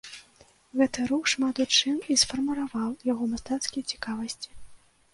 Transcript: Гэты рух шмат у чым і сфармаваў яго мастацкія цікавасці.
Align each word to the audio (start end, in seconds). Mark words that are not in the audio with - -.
Гэты 0.81 1.03
рух 1.11 1.29
шмат 1.33 1.61
у 1.67 1.69
чым 1.77 2.01
і 2.15 2.19
сфармаваў 2.23 2.91
яго 3.13 3.23
мастацкія 3.37 3.83
цікавасці. 3.95 4.49